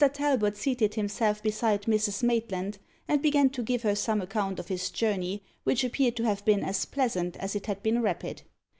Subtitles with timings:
[0.15, 2.23] Talbot seated himself beside Mrs.
[2.23, 6.43] Maitland, and began to give her some account of his journey, which appeared to have
[6.43, 8.41] been as pleasant as it had been rapid.